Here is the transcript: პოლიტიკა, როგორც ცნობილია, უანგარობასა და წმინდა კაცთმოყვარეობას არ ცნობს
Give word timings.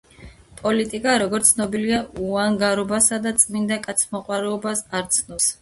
პოლიტიკა, 0.61 1.11
როგორც 1.23 1.51
ცნობილია, 1.51 1.99
უანგარობასა 2.29 3.21
და 3.27 3.35
წმინდა 3.47 3.81
კაცთმოყვარეობას 3.87 4.85
არ 5.01 5.09
ცნობს 5.19 5.49